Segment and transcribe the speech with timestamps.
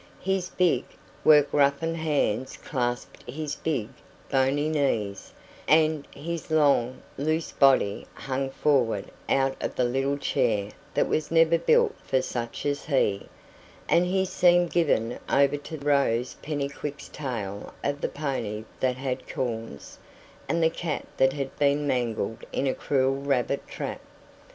[0.23, 0.83] His big,
[1.23, 3.89] work roughened hands clasped his big,
[4.31, 5.31] bony knees,
[5.67, 11.59] and his long, loose body hung forward out of the little chair that was never
[11.59, 13.27] built for such as he;
[13.87, 19.99] and he seemed given over to Rose Pennycuick's tale of the pony that had corns,
[20.49, 24.01] and the cat that had been mangled in a cruel rabbit trap.